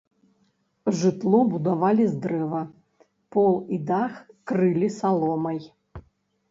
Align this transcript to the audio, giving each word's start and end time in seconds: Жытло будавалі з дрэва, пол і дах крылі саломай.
Жытло 1.01 1.41
будавалі 1.51 2.07
з 2.13 2.15
дрэва, 2.23 2.63
пол 3.37 3.53
і 3.77 3.81
дах 3.93 4.13
крылі 4.55 4.93
саломай. 4.99 5.59